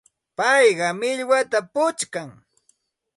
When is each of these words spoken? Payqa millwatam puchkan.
Payqa 0.37 0.87
millwatam 0.99 1.65
puchkan. 1.73 2.29